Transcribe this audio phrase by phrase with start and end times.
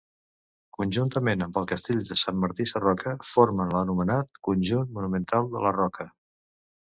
[0.75, 6.07] Conjuntament amb el castell de Sant Martí Sarroca formen l'anomenat Conjunt monumental de la Roca.